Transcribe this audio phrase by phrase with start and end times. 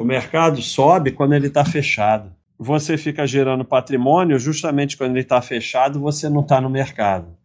[0.00, 2.32] O mercado sobe quando ele está fechado.
[2.58, 7.36] Você fica gerando patrimônio justamente quando ele está fechado, você não está no mercado.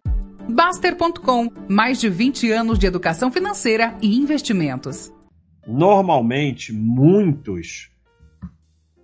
[0.48, 5.12] Baster.com mais de 20 anos de educação financeira e investimentos.
[5.68, 7.90] Normalmente, muitos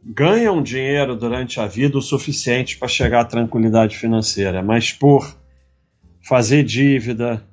[0.01, 5.29] ganham dinheiro durante a vida o suficiente para chegar à tranquilidade financeira, mas por
[6.21, 7.45] fazer dívida,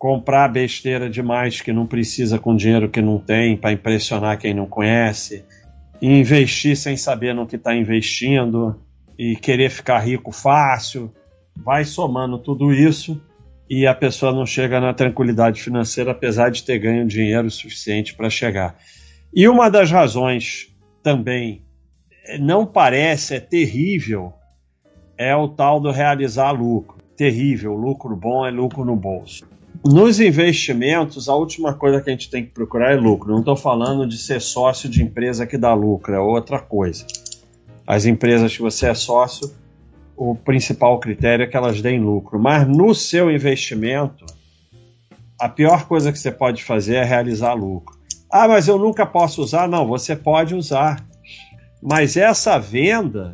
[0.00, 4.64] comprar besteira demais que não precisa com dinheiro que não tem para impressionar quem não
[4.64, 5.44] conhece,
[6.00, 8.80] investir sem saber no que está investindo
[9.18, 11.12] e querer ficar rico fácil,
[11.54, 13.20] vai somando tudo isso
[13.68, 18.30] e a pessoa não chega na tranquilidade financeira apesar de ter ganho dinheiro suficiente para
[18.30, 18.78] chegar.
[19.34, 21.62] E uma das razões também
[22.40, 24.32] não parece, é terrível,
[25.18, 26.96] é o tal do realizar lucro.
[27.14, 29.50] Terrível, lucro bom é lucro no bolso.
[29.84, 33.30] Nos investimentos, a última coisa que a gente tem que procurar é lucro.
[33.30, 37.06] Não estou falando de ser sócio de empresa que dá lucro, é outra coisa.
[37.86, 39.50] As empresas que você é sócio,
[40.16, 42.38] o principal critério é que elas deem lucro.
[42.38, 44.26] Mas no seu investimento,
[45.40, 47.98] a pior coisa que você pode fazer é realizar lucro.
[48.30, 49.66] Ah, mas eu nunca posso usar?
[49.66, 51.04] Não, você pode usar.
[51.82, 53.32] Mas essa venda,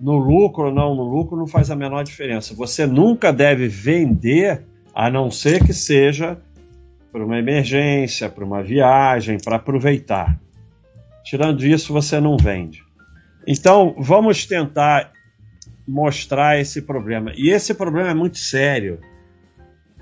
[0.00, 2.54] no lucro ou não no lucro, não faz a menor diferença.
[2.54, 6.38] Você nunca deve vender a não ser que seja
[7.10, 10.38] para uma emergência, para uma viagem, para aproveitar.
[11.24, 12.82] Tirando isso, você não vende.
[13.46, 15.12] Então, vamos tentar
[15.86, 17.32] mostrar esse problema.
[17.36, 19.00] E esse problema é muito sério,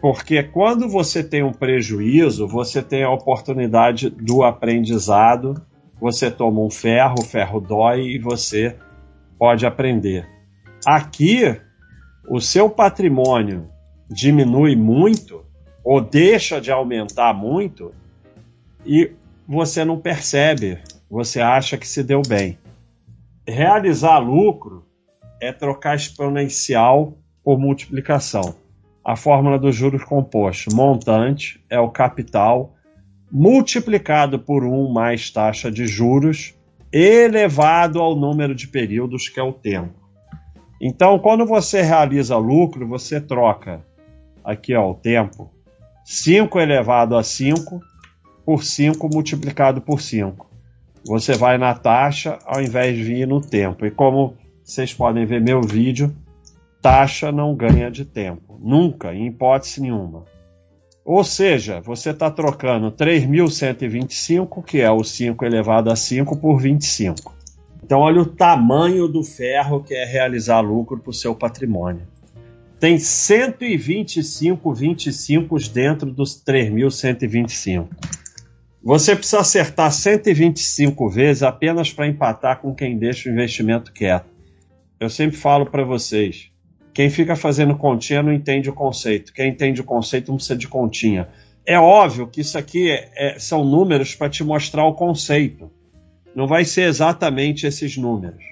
[0.01, 5.55] porque quando você tem um prejuízo, você tem a oportunidade do aprendizado,
[6.01, 8.77] você toma um ferro, o ferro dói e você
[9.39, 10.29] pode aprender.
[10.85, 11.57] Aqui,
[12.29, 13.72] o seu patrimônio
[14.13, 15.45] diminui muito
[15.83, 17.93] ou deixa de aumentar muito
[18.85, 19.13] e
[19.49, 20.79] você não percebe,
[21.11, 22.59] você acha que se deu bem.
[23.47, 24.87] Realizar lucro
[25.41, 28.55] é trocar exponencial por multiplicação.
[29.05, 32.75] A fórmula dos juros compostos, montante é o capital
[33.31, 36.55] multiplicado por 1 mais taxa de juros
[36.93, 39.95] elevado ao número de períodos que é o tempo.
[40.81, 43.85] Então, quando você realiza lucro, você troca
[44.45, 45.51] aqui ó, o tempo,
[46.05, 47.81] 5 elevado a 5
[48.45, 50.51] por 5 multiplicado por 5.
[51.05, 53.87] Você vai na taxa ao invés de vir no tempo.
[53.87, 56.15] E como vocês podem ver meu vídeo,
[56.81, 58.59] taxa não ganha de tempo.
[58.61, 60.25] Nunca, em hipótese nenhuma.
[61.05, 67.35] Ou seja, você está trocando 3.125, que é o 5 elevado a 5, por 25.
[67.83, 72.12] Então, olha o tamanho do ferro que é realizar lucro para o seu patrimônio
[72.83, 77.87] tem 125 25 dentro dos 3.125.
[78.83, 84.27] Você precisa acertar 125 vezes apenas para empatar com quem deixa o investimento quieto.
[84.99, 86.51] Eu sempre falo para vocês:
[86.93, 89.33] quem fica fazendo continha não entende o conceito.
[89.33, 91.29] Quem entende o conceito não precisa de continha.
[91.65, 95.71] É óbvio que isso aqui é, é, são números para te mostrar o conceito.
[96.35, 98.43] Não vai ser exatamente esses números.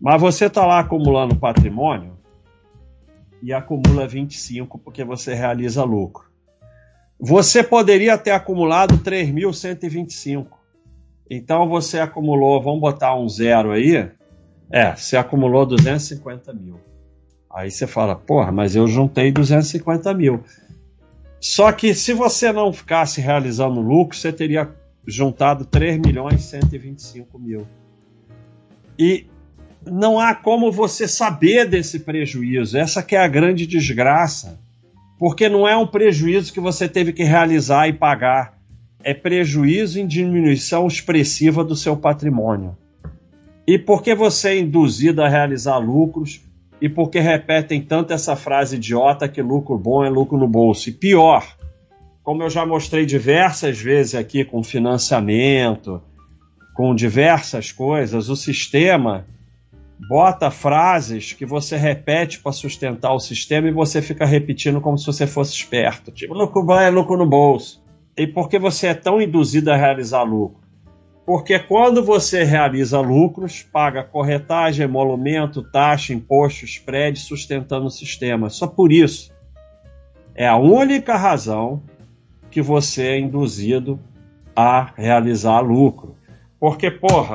[0.00, 2.19] Mas você está lá acumulando patrimônio,
[3.42, 6.30] e acumula 25 porque você realiza lucro.
[7.18, 10.46] Você poderia ter acumulado 3.125.
[11.30, 14.10] Então você acumulou, vamos botar um zero aí.
[14.70, 16.80] É, você acumulou 250 mil.
[17.52, 20.42] Aí você fala, porra, mas eu juntei 250 mil.
[21.40, 24.70] Só que se você não ficasse realizando lucro, você teria
[25.06, 27.66] juntado 3 milhões 125 mil.
[28.98, 29.26] E
[29.84, 32.76] não há como você saber desse prejuízo.
[32.76, 34.58] Essa que é a grande desgraça.
[35.18, 38.58] Porque não é um prejuízo que você teve que realizar e pagar.
[39.02, 42.76] É prejuízo em diminuição expressiva do seu patrimônio.
[43.66, 46.42] E porque você é induzido a realizar lucros
[46.80, 50.88] e porque repetem tanto essa frase idiota que lucro bom é lucro no bolso.
[50.88, 51.46] E pior,
[52.22, 56.02] como eu já mostrei diversas vezes aqui com financiamento,
[56.74, 59.26] com diversas coisas, o sistema
[60.08, 65.06] bota frases que você repete para sustentar o sistema e você fica repetindo como se
[65.06, 66.10] você fosse esperto.
[66.10, 67.82] Tipo, lucro bom é lucro no bolso.
[68.16, 70.60] E por que você é tão induzido a realizar lucro?
[71.24, 78.50] Porque quando você realiza lucros, paga corretagem, emolumento, taxa, imposto, spread, sustentando o sistema.
[78.50, 79.32] Só por isso.
[80.34, 81.82] É a única razão
[82.50, 84.00] que você é induzido
[84.56, 86.16] a realizar lucro.
[86.58, 87.34] Porque, porra,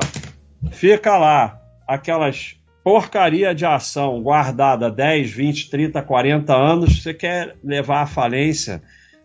[0.72, 8.04] fica lá aquelas porcaria de ação guardada 10, 20, 30, 40 anos, você quer levar
[8.04, 8.82] à falência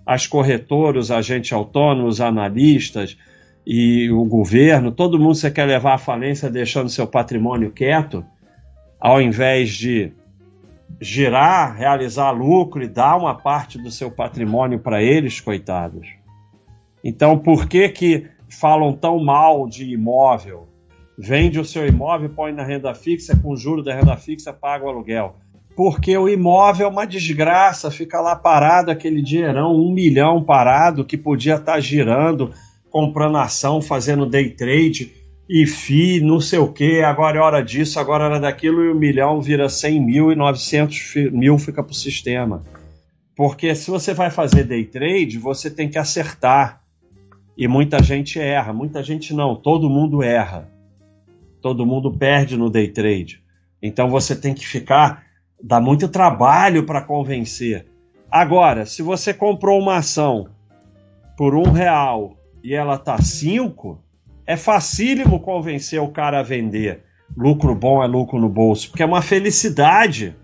[0.06, 3.18] as corretoras, agentes autônomos, os analistas,
[3.66, 8.24] e o governo, todo mundo você quer levar à falência deixando seu patrimônio quieto,
[8.98, 10.12] ao invés de
[11.00, 16.08] girar, realizar lucro e dar uma parte do seu patrimônio para eles, coitados.
[17.04, 20.69] Então, por que que falam tão mal de imóvel?
[21.22, 24.86] Vende o seu imóvel, põe na renda fixa, com o juro da renda fixa paga
[24.86, 25.36] o aluguel.
[25.76, 31.18] Porque o imóvel é uma desgraça, fica lá parado aquele dinheirão, um milhão parado, que
[31.18, 32.54] podia estar tá girando,
[32.88, 35.12] comprando ação, fazendo day trade
[35.46, 38.90] e FI, não sei o que, agora é hora disso, agora é hora daquilo, e
[38.90, 42.62] o milhão vira 100 mil e 900 mil fica para o sistema.
[43.36, 46.80] Porque se você vai fazer day trade, você tem que acertar.
[47.58, 50.79] E muita gente erra, muita gente não, todo mundo erra.
[51.60, 53.42] Todo mundo perde no day trade.
[53.82, 55.24] Então você tem que ficar,
[55.62, 57.86] dá muito trabalho para convencer.
[58.30, 60.48] Agora, se você comprou uma ação
[61.36, 64.02] por um real e ela tá cinco,
[64.46, 67.02] é facílimo convencer o cara a vender.
[67.36, 70.36] Lucro bom é lucro no bolso, porque é uma felicidade.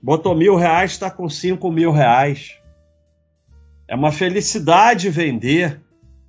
[0.00, 2.58] Botou mil reais, está com cinco mil reais.
[3.86, 5.80] É uma felicidade vender,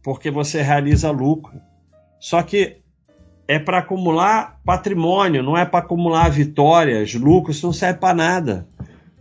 [0.04, 1.60] porque você realiza lucro.
[2.20, 2.83] Só que
[3.54, 8.68] é para acumular patrimônio, não é para acumular vitórias, lucros, não serve para nada.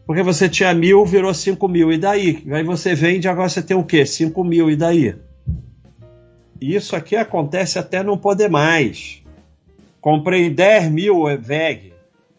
[0.06, 2.42] Porque você tinha mil, virou cinco mil, e daí?
[2.50, 4.06] Aí você vende, agora você tem o quê?
[4.06, 5.14] Cinco mil, e daí?
[6.60, 9.20] isso aqui acontece até não poder mais.
[10.00, 11.92] Comprei 10 mil VEG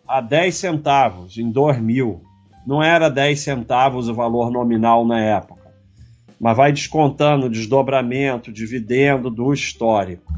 [0.07, 2.21] a 10 centavos em 2000.
[2.65, 5.73] Não era 10 centavos o valor nominal na época,
[6.39, 10.33] mas vai descontando desdobramento, dividendo do histórico.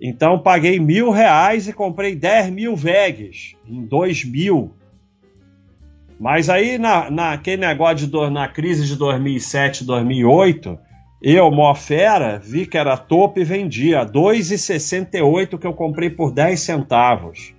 [0.00, 4.72] Então paguei mil reais e comprei 10 mil VEGs em 2000.
[6.18, 10.78] Mas aí na, naquele negócio de, na crise de 2007, 2008,
[11.22, 14.04] eu, mó fera, vi que era topo e vendia.
[14.04, 17.54] 2,68 que eu comprei por 10 centavos.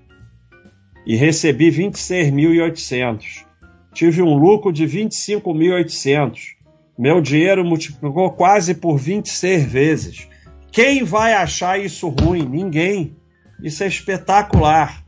[1.05, 3.45] E recebi 26.800.
[3.93, 6.55] Tive um lucro de 25.800.
[6.97, 10.27] Meu dinheiro multiplicou quase por 26 vezes.
[10.71, 12.43] Quem vai achar isso ruim?
[12.43, 13.15] Ninguém.
[13.61, 15.03] Isso é espetacular.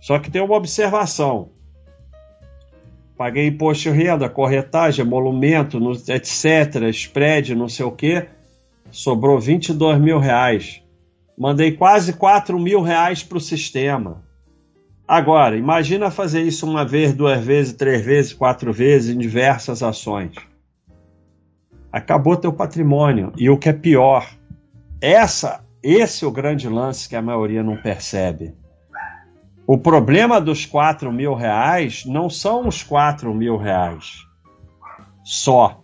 [0.00, 1.50] Só que tem uma observação.
[3.16, 5.78] Paguei imposto de renda, corretagem, emolumento,
[6.08, 8.26] etc., spread, não sei o que.
[8.90, 10.82] Sobrou 22 mil reais.
[11.38, 14.22] Mandei quase 4 mil reais para o sistema.
[15.06, 20.34] Agora, imagina fazer isso uma vez, duas vezes, três vezes, quatro vezes em diversas ações.
[21.92, 23.32] Acabou teu patrimônio.
[23.36, 24.26] E o que é pior,
[25.02, 28.54] essa, esse é o grande lance que a maioria não percebe.
[29.66, 34.24] O problema dos 4 mil reais não são os 4 mil reais
[35.24, 35.80] só.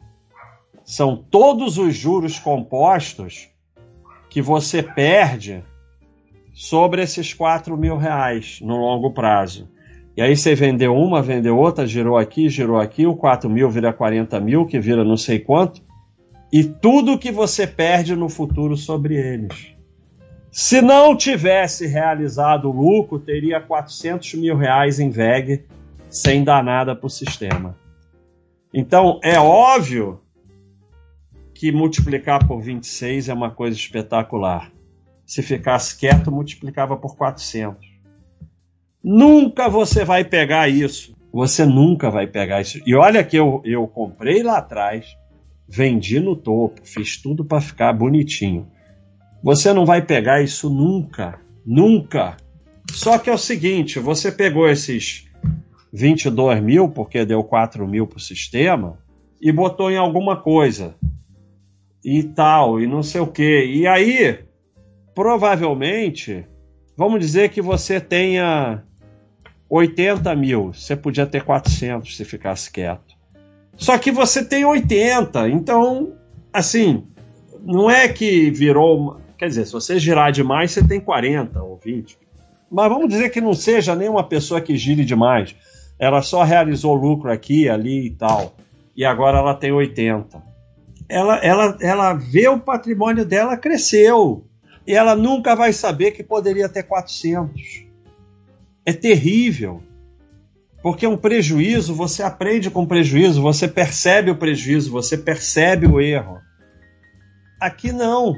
[0.85, 3.49] São todos os juros compostos
[4.31, 5.65] que você perde
[6.55, 9.69] sobre esses 4 mil reais no longo prazo.
[10.17, 13.93] E aí você vendeu uma, vendeu outra, girou aqui, girou aqui, o 4 mil vira
[13.93, 15.83] 40 mil, que vira não sei quanto,
[16.53, 19.75] e tudo que você perde no futuro sobre eles.
[20.51, 25.65] Se não tivesse realizado o lucro, teria 400 mil reais em VEG
[26.09, 27.77] sem dar nada para o sistema.
[28.73, 30.21] Então, é óbvio
[31.55, 34.73] que multiplicar por 26 é uma coisa espetacular.
[35.27, 37.87] Se ficasse quieto, multiplicava por 400.
[39.03, 41.15] Nunca você vai pegar isso.
[41.33, 42.81] Você nunca vai pegar isso.
[42.87, 45.07] E olha que eu, eu comprei lá atrás,
[45.69, 48.67] vendi no topo, fiz tudo para ficar bonitinho.
[49.43, 52.37] Você não vai pegar isso nunca, nunca.
[52.91, 55.29] Só que é o seguinte, você pegou esses
[55.93, 58.99] 22 mil, porque deu 4 mil para o sistema,
[59.41, 60.97] e botou em alguma coisa.
[62.05, 63.65] E tal, e não sei o que.
[63.67, 64.39] E aí,
[65.15, 66.47] provavelmente,
[66.97, 68.83] vamos dizer que você tenha
[69.69, 70.73] 80 mil.
[70.73, 73.08] Você podia ter 400 se ficasse quieto.
[73.79, 76.13] Só que você tem 80, então,
[76.53, 77.07] assim,
[77.65, 82.19] não é que virou Quer dizer, se você girar demais, você tem 40 ou 20.
[82.71, 85.55] Mas vamos dizer que não seja nenhuma pessoa que gire demais.
[85.97, 88.57] Ela só realizou lucro aqui, ali e tal.
[88.97, 90.43] E agora ela tem 80.
[91.09, 94.45] Ela, ela, ela vê o patrimônio dela cresceu.
[94.85, 97.87] E ela nunca vai saber que poderia ter 400.
[98.85, 99.83] É terrível.
[100.83, 106.39] Porque um prejuízo, você aprende com prejuízo, você percebe o prejuízo, você percebe o erro.
[107.61, 108.37] Aqui não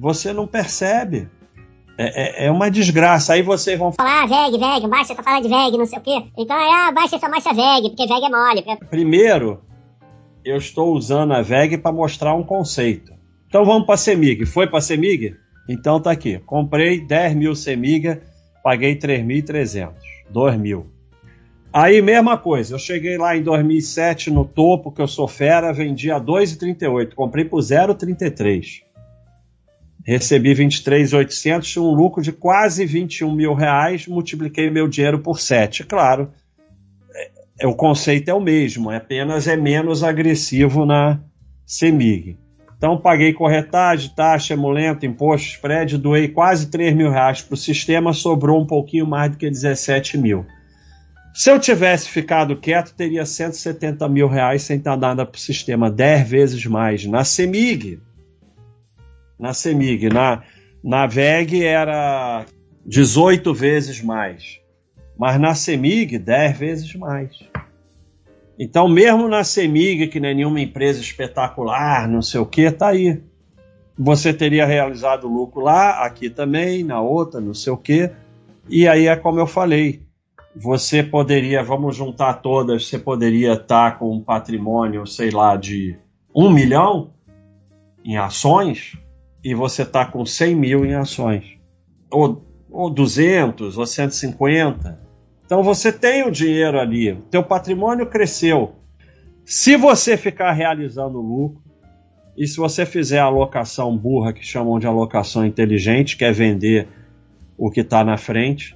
[0.00, 1.28] você não percebe.
[1.98, 3.34] É, é, é, uma desgraça.
[3.34, 6.02] Aí vocês vão falar, ah, VEG, VEG, baixa essa fala de VEG, não sei o
[6.02, 6.24] quê.
[6.38, 8.64] Então é, ah, baixa essa marcha VEG, porque VEG é mole.
[8.88, 9.60] Primeiro,
[10.42, 13.12] eu estou usando a VEG para mostrar um conceito.
[13.46, 14.46] Então vamos para a Semig.
[14.46, 15.36] Foi para a Semig?
[15.68, 16.38] Então tá aqui.
[16.38, 18.18] Comprei 10 mil Semig,
[18.64, 19.92] paguei 3.300.
[20.30, 20.86] 2 mil.
[21.72, 26.10] Aí, mesma coisa, eu cheguei lá em 2007 no topo, que eu sou fera, vendi
[26.10, 28.82] a 2,38, comprei por 0,33.
[30.04, 35.84] Recebi 23,800, um lucro de quase 21 mil reais, multipliquei meu dinheiro por 7.
[35.84, 36.32] Claro,
[37.60, 41.20] é, o conceito é o mesmo, é apenas é menos agressivo na
[41.64, 42.36] CEMIG.
[42.76, 48.12] Então paguei corretagem, taxa, emolento, imposto, spread, doei quase 3 mil reais para o sistema,
[48.12, 50.44] sobrou um pouquinho mais do que 17 mil.
[51.32, 55.90] Se eu tivesse ficado quieto, teria 170 mil reais sem estar nada para o sistema,
[55.90, 57.06] 10 vezes mais.
[57.06, 58.00] Na CEMIG,
[59.38, 60.42] na CEMIG, na,
[60.82, 62.44] na VEG era
[62.84, 64.60] 18 vezes mais,
[65.16, 67.30] mas na CEMIG, 10 vezes mais.
[68.58, 72.88] Então, mesmo na CEMIG, que não é nenhuma empresa espetacular, não sei o que, tá
[72.88, 73.22] aí.
[73.96, 78.10] Você teria realizado lucro lá, aqui também, na outra, não sei o que.
[78.68, 80.02] E aí é como eu falei,
[80.54, 85.96] você poderia, vamos juntar todas, você poderia estar com um patrimônio, sei lá, de
[86.34, 87.12] um milhão
[88.04, 88.96] em ações
[89.44, 91.58] e você está com 100 mil em ações,
[92.10, 95.00] ou, ou 200, ou 150.
[95.44, 98.76] Então você tem o dinheiro ali, teu patrimônio cresceu.
[99.44, 101.62] Se você ficar realizando lucro,
[102.36, 106.88] e se você fizer a alocação burra, que chamam de alocação inteligente, que é vender
[107.58, 108.74] o que está na frente,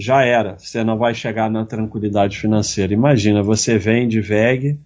[0.00, 0.58] já era.
[0.58, 2.94] Você não vai chegar na tranquilidade financeira.
[2.94, 4.80] Imagina, você vende VEG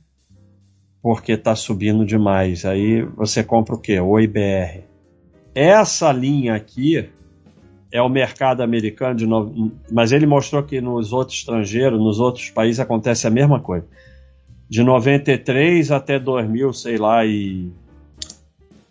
[1.01, 2.65] porque está subindo demais.
[2.65, 4.01] Aí você compra o quê?
[4.01, 4.83] O IBR.
[5.55, 7.09] Essa linha aqui
[7.93, 9.71] é o mercado americano, de no...
[9.93, 13.87] mas ele mostrou que nos outros estrangeiros, nos outros países acontece a mesma coisa.
[14.69, 17.71] De 93 até 2000, sei lá, e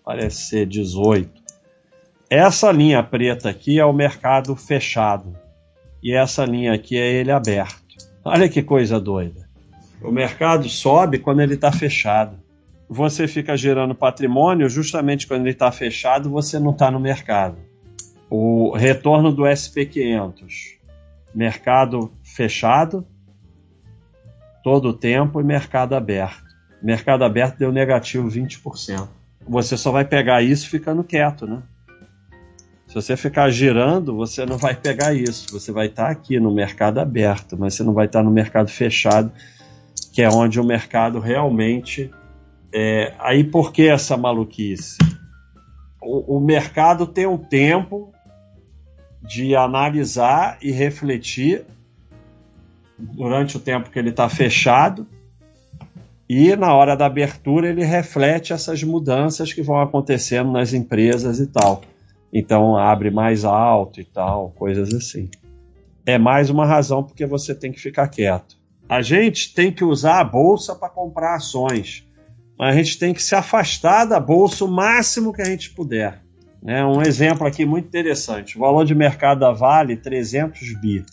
[0.05, 1.29] parece ser 18.
[2.29, 5.42] Essa linha preta aqui é o mercado fechado
[6.03, 7.81] e essa linha aqui é ele aberto.
[8.25, 9.47] Olha que coisa doida.
[10.01, 12.37] O mercado sobe quando ele está fechado.
[12.89, 17.57] Você fica gerando patrimônio justamente quando ele está fechado, você não está no mercado.
[18.29, 20.77] O retorno do SP500,
[21.33, 23.07] mercado fechado
[24.63, 26.43] todo o tempo e mercado aberto.
[26.81, 29.07] Mercado aberto deu negativo 20%.
[29.47, 31.61] Você só vai pegar isso ficando quieto, né?
[32.93, 35.51] Se você ficar girando, você não vai pegar isso.
[35.51, 39.31] Você vai estar aqui no mercado aberto, mas você não vai estar no mercado fechado,
[40.13, 42.11] que é onde o mercado realmente.
[42.71, 43.15] É...
[43.17, 44.99] Aí por que essa maluquice?
[45.99, 48.13] O, o mercado tem um tempo
[49.23, 51.65] de analisar e refletir
[52.99, 55.07] durante o tempo que ele está fechado
[56.29, 61.47] e na hora da abertura ele reflete essas mudanças que vão acontecendo nas empresas e
[61.47, 61.81] tal.
[62.33, 65.29] Então abre mais alto e tal, coisas assim.
[66.03, 68.57] É mais uma razão porque você tem que ficar quieto.
[68.89, 72.09] A gente tem que usar a bolsa para comprar ações,
[72.57, 76.21] mas a gente tem que se afastar da bolsa o máximo que a gente puder.
[76.61, 76.83] Né?
[76.83, 81.05] Um exemplo aqui muito interessante: o valor de mercado da Vale 300 bi.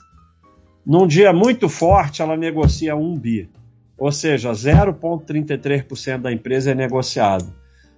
[0.87, 3.51] Num dia muito forte, ela negocia 1 bi,
[3.99, 7.53] ou seja, 0,33% da empresa é negociado.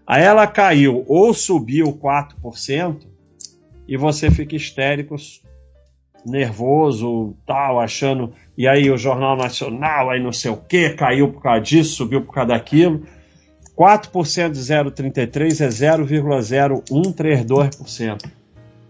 [0.05, 3.12] Aí ela caiu ou subiu 4%,
[3.93, 5.17] e você fica histérico,
[6.25, 8.33] nervoso, tal, achando.
[8.57, 12.23] E aí o Jornal Nacional, aí não sei o que, caiu por causa disso, subiu
[12.23, 13.03] por causa daquilo.
[13.77, 18.31] 4% de 0,33 é 0,0132%.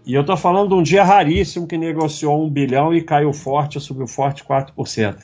[0.05, 3.81] E eu estou falando de um dia raríssimo que negociou um bilhão e caiu forte,
[3.81, 5.17] subiu forte 4%.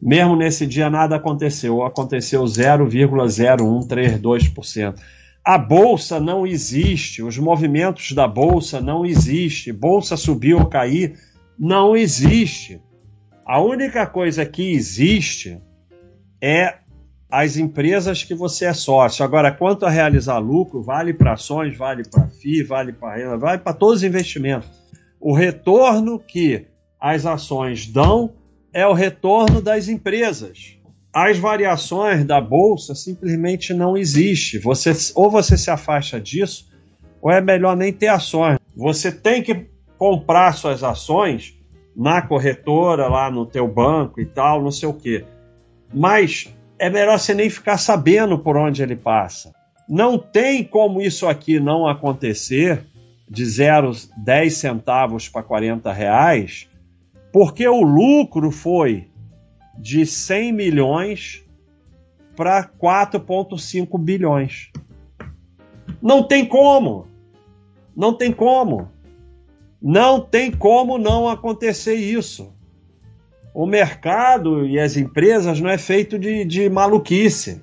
[0.00, 4.94] Mesmo nesse dia nada aconteceu, aconteceu 0,0132%.
[5.46, 11.16] A bolsa não existe, os movimentos da bolsa não existem, bolsa subir ou cair
[11.56, 12.82] não existe.
[13.46, 15.62] A única coisa que existe
[16.42, 16.78] é
[17.30, 19.24] as empresas que você é sócio.
[19.24, 23.58] Agora, quanto a realizar lucro, vale para ações, vale para FII, vale para renda, vale
[23.58, 24.68] para todos os investimentos.
[25.20, 26.66] O retorno que
[27.00, 28.34] as ações dão
[28.72, 30.75] é o retorno das empresas
[31.18, 34.58] as variações da bolsa simplesmente não existe.
[34.58, 36.68] Você ou você se afasta disso,
[37.22, 38.58] ou é melhor nem ter ações.
[38.76, 41.58] Você tem que comprar suas ações
[41.96, 45.24] na corretora, lá no teu banco e tal, não sei o quê.
[45.94, 49.54] Mas é melhor você nem ficar sabendo por onde ele passa.
[49.88, 52.84] Não tem como isso aqui não acontecer
[53.26, 56.68] de 0,10 centavos para 40 reais,
[57.32, 59.08] porque o lucro foi
[59.78, 61.44] de 100 milhões
[62.36, 64.70] para 4,5 bilhões.
[66.02, 67.08] Não tem como.
[67.96, 68.90] Não tem como.
[69.80, 72.54] Não tem como não acontecer isso.
[73.54, 77.62] O mercado e as empresas não é feito de, de maluquice.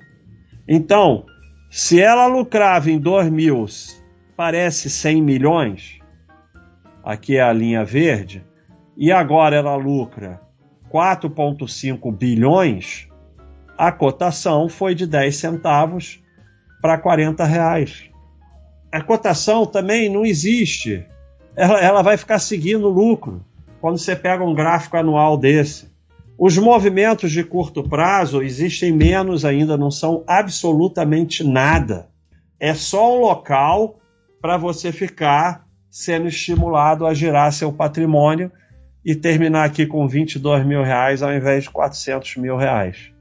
[0.66, 1.24] Então,
[1.70, 3.66] se ela lucrava em 2000,
[4.36, 5.98] parece 100 milhões,
[7.02, 8.44] aqui é a linha verde,
[8.96, 10.40] e agora ela lucra
[10.94, 13.08] 4,5 bilhões,
[13.76, 16.22] a cotação foi de 10 centavos
[16.80, 18.04] para 40 reais.
[18.92, 21.04] A cotação também não existe.
[21.56, 23.44] Ela, ela vai ficar seguindo o lucro
[23.80, 25.92] quando você pega um gráfico anual desse.
[26.38, 32.08] Os movimentos de curto prazo existem menos ainda, não são absolutamente nada.
[32.60, 33.98] É só um local
[34.40, 38.52] para você ficar sendo estimulado a girar seu patrimônio
[39.04, 43.13] e terminar aqui com 22 mil reais ao invés de 400 mil reais.